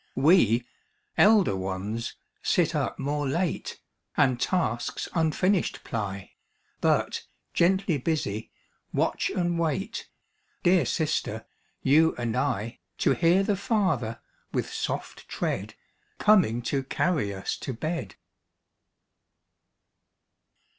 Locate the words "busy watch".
7.99-9.29